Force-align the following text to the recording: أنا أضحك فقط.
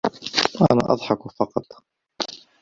أنا 0.71 0.93
أضحك 0.93 1.27
فقط. 1.31 1.65